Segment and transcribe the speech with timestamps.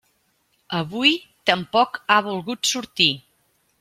[0.77, 1.11] Avui
[1.51, 3.11] tampoc ha volgut sortir.